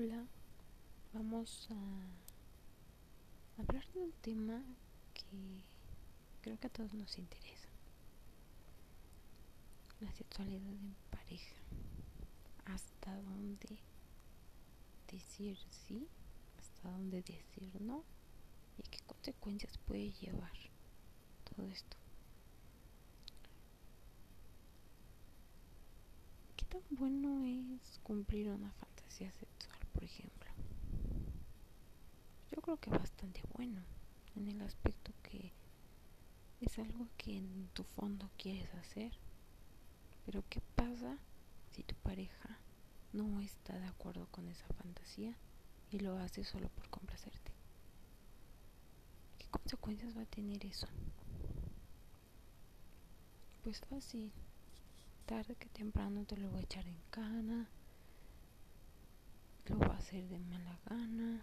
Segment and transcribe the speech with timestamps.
[0.00, 0.24] Hola,
[1.12, 4.62] vamos a hablar de un tema
[5.12, 5.64] que
[6.40, 7.66] creo que a todos nos interesa.
[9.98, 11.56] La sexualidad en pareja.
[12.66, 13.80] Hasta dónde
[15.10, 16.06] decir sí,
[16.60, 18.04] hasta dónde decir no
[18.78, 20.52] y qué consecuencias puede llevar
[21.42, 21.96] todo esto.
[26.56, 30.48] ¿Qué tan bueno es cumplir una fantasía sexual, por ejemplo?
[32.52, 33.82] Yo creo que bastante bueno,
[34.36, 35.52] en el aspecto que
[36.60, 39.12] es algo que en tu fondo quieres hacer.
[40.24, 41.18] Pero ¿qué pasa
[41.72, 42.60] si tu pareja
[43.12, 45.36] no está de acuerdo con esa fantasía
[45.90, 47.50] y lo hace solo por complacerte?
[49.36, 50.86] ¿Qué consecuencias va a tener eso?
[53.64, 54.30] Pues fácil
[55.26, 57.77] tarde que temprano te lo va a echar en cara, lo va a
[60.16, 61.42] de mala gana.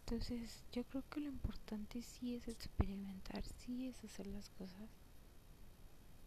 [0.00, 4.88] Entonces yo creo que lo importante sí es experimentar, sí es hacer las cosas,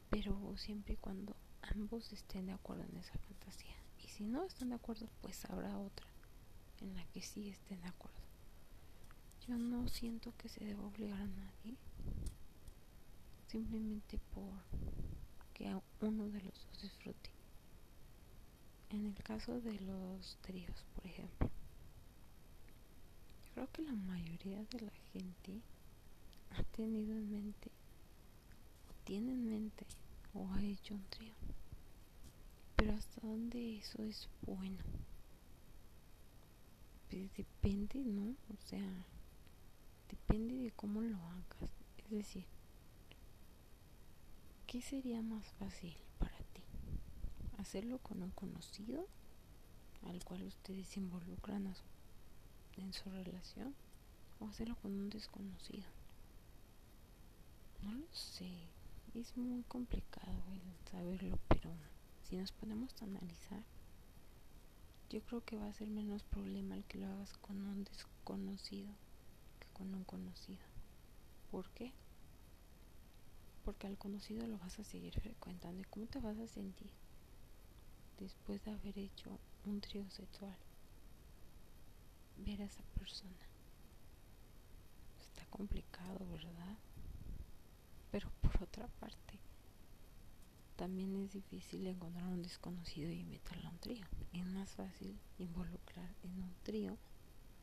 [0.10, 3.76] pero siempre y cuando ambos estén de acuerdo en esa fantasía.
[4.04, 6.06] Y si no están de acuerdo, pues habrá otra
[6.82, 8.20] en la que sí estén de acuerdo.
[9.48, 11.78] Yo no siento que se deba obligar a nadie,
[13.48, 14.52] simplemente por
[15.54, 17.30] que uno de los dos disfrute.
[18.90, 21.50] En el caso de los tríos, por ejemplo,
[23.48, 25.62] yo creo que la mayoría de la gente
[26.52, 27.72] ha tenido en mente,
[28.88, 29.88] o tiene en mente,
[30.36, 31.34] o ha hecho un trío.
[32.76, 34.84] Pero hasta dónde eso es bueno.
[37.10, 38.36] Pues depende, ¿no?
[38.54, 39.06] O sea,
[40.08, 41.72] depende de cómo lo hagas.
[41.98, 42.46] Es decir,
[44.68, 46.35] ¿qué sería más fácil para?
[47.58, 49.08] ¿Hacerlo con un conocido
[50.04, 51.74] al cual ustedes involucran
[52.78, 53.74] en su relación?
[54.40, 55.86] ¿O hacerlo con un desconocido?
[57.82, 58.52] No lo sé,
[59.14, 60.62] es muy complicado el
[60.92, 61.72] saberlo, pero
[62.24, 63.64] si nos ponemos a analizar,
[65.10, 68.92] yo creo que va a ser menos problema el que lo hagas con un desconocido
[69.60, 70.64] que con un conocido.
[71.52, 71.94] ¿Por qué?
[73.66, 75.82] porque al conocido lo vas a seguir frecuentando.
[75.82, 76.92] ¿Y cómo te vas a sentir
[78.20, 80.56] después de haber hecho un trío sexual?
[82.38, 83.48] Ver a esa persona.
[85.20, 86.78] Está complicado, ¿verdad?
[88.12, 89.40] Pero por otra parte,
[90.76, 94.06] también es difícil encontrar un desconocido y meterlo a un trío.
[94.34, 96.98] Es más fácil involucrar en un trío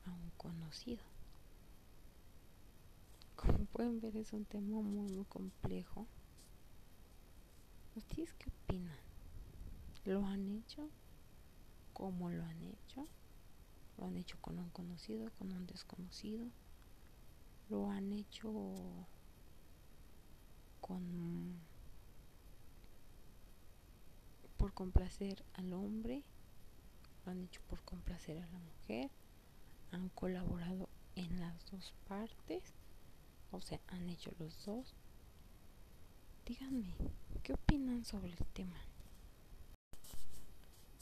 [0.06, 1.02] a un conocido
[3.42, 6.06] como pueden ver es un tema muy, muy complejo.
[7.96, 9.11] ¿Ustedes qué opinan?
[10.04, 10.88] ¿Lo han hecho?
[11.92, 13.06] ¿Cómo lo han hecho?
[13.96, 16.46] ¿Lo han hecho con un conocido, con un desconocido?
[17.68, 18.52] ¿Lo han hecho
[20.80, 21.60] con
[24.56, 26.22] por complacer al hombre?
[27.24, 29.10] ¿Lo han hecho por complacer a la mujer?
[29.90, 32.74] ¿Han colaborado en las dos partes?
[33.52, 34.94] o sea, han hecho los dos.
[36.46, 36.96] Díganme,
[37.42, 38.80] ¿qué opinan sobre el tema?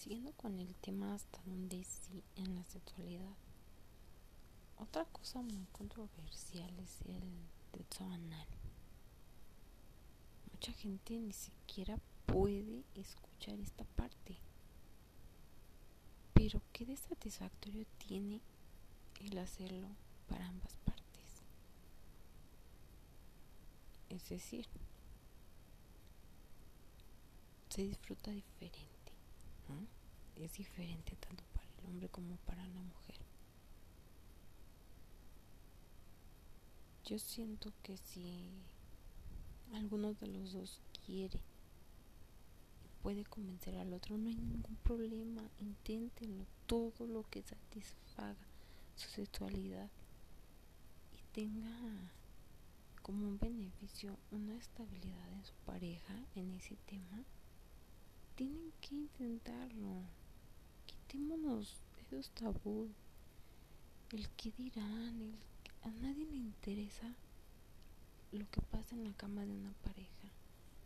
[0.01, 3.37] Siguiendo con el tema hasta donde sí en la sexualidad.
[4.79, 7.23] Otra cosa muy controversial es el
[7.71, 8.47] sexo anal.
[10.51, 14.39] Mucha gente ni siquiera puede escuchar esta parte.
[16.33, 18.41] Pero qué de satisfactorio tiene
[19.21, 19.89] el hacerlo
[20.27, 21.43] para ambas partes.
[24.09, 24.67] Es decir,
[27.69, 29.00] se disfruta diferente.
[30.37, 33.17] Es diferente tanto para el hombre como para la mujer.
[37.05, 38.49] Yo siento que si
[39.75, 41.41] alguno de los dos quiere
[43.03, 45.43] puede convencer al otro, no hay ningún problema.
[45.59, 48.47] Inténtenlo todo lo que satisfaga
[48.97, 49.89] su sexualidad
[51.13, 52.13] y tenga
[53.03, 57.25] como un beneficio una estabilidad en su pareja en ese tema,
[58.41, 60.03] tienen que intentarlo.
[60.87, 62.89] Quitémonos esos tabú,
[64.13, 65.37] el que dirán,
[65.83, 67.15] a nadie le interesa
[68.33, 70.33] lo que pasa en la cama de una pareja.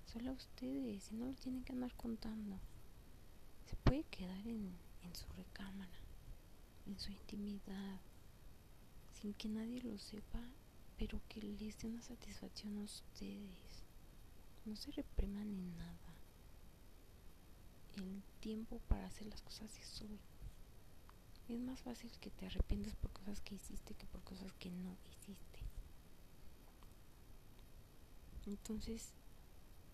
[0.04, 2.58] Solo a ustedes, y no lo tienen que andar contando.
[3.66, 4.72] Se puede quedar en,
[5.04, 6.00] en su recámara,
[6.86, 8.00] en su intimidad,
[9.12, 10.40] sin que nadie lo sepa
[10.98, 13.84] pero que les dé una satisfacción a ustedes.
[14.64, 16.03] No se repriman ni nada.
[18.44, 20.20] Tiempo para hacer las cosas es hoy.
[21.49, 24.99] Es más fácil que te arrepientas por cosas que hiciste que por cosas que no
[25.11, 25.61] hiciste.
[28.44, 29.14] Entonces,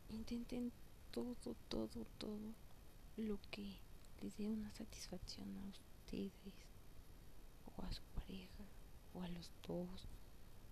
[0.09, 0.73] intenten
[1.13, 1.37] todo,
[1.69, 1.87] todo,
[2.19, 2.53] todo
[3.17, 3.79] lo que
[4.21, 6.55] les dé una satisfacción a ustedes
[7.77, 8.65] o a su pareja
[9.15, 10.09] o a los dos.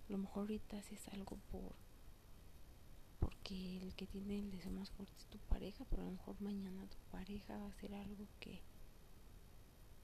[0.09, 1.71] A lo mejor ahorita haces algo por
[3.19, 6.41] porque el que tiene el deseo más fuerte es tu pareja, pero a lo mejor
[6.41, 8.61] mañana tu pareja va a hacer algo que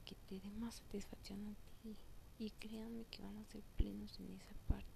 [0.06, 1.96] que te dé más satisfacción a ti
[2.38, 4.86] y créanme que van a ser plenos en esa parte.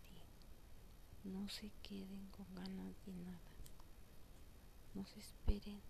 [1.24, 3.50] No se queden con ganas de nada.
[4.94, 5.80] No se esperen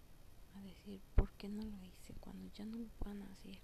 [0.55, 3.59] a decir por qué no lo hice cuando ya no lo puedan hacer.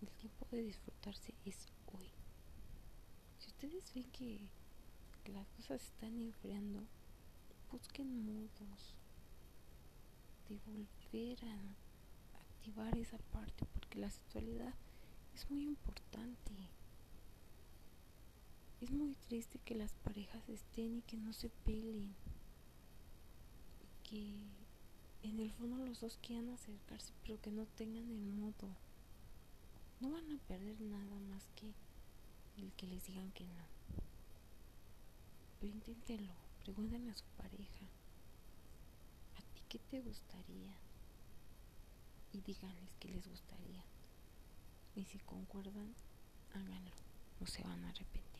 [0.00, 2.08] El tiempo de disfrutarse es hoy.
[3.38, 4.48] Si ustedes ven que,
[5.32, 6.84] las cosas están enfriando,
[7.70, 8.94] busquen modos
[10.48, 14.74] de volver a activar esa parte porque la sexualidad
[15.34, 16.52] es muy importante.
[18.80, 22.14] Es muy triste que las parejas estén y que no se peleen.
[24.02, 24.34] Que
[25.22, 28.76] en el fondo los dos quieran acercarse, pero que no tengan el modo.
[30.00, 31.72] No van a perder nada más que
[32.58, 33.73] el que les digan que no.
[35.64, 37.86] Pero inténtenlo, pregúntenle a su pareja.
[39.34, 40.76] ¿A ti qué te gustaría?
[42.34, 43.82] Y díganles qué les gustaría.
[44.94, 45.94] Y si concuerdan,
[46.52, 46.90] háganlo.
[47.40, 48.33] No se van a arrepentir.